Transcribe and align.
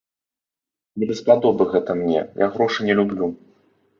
Не 1.01 1.05
даспадобы 1.11 1.67
гэта 1.75 1.91
мне, 2.01 2.21
я 2.45 2.49
грошы 2.55 2.79
не 2.87 2.93
люблю. 3.01 3.29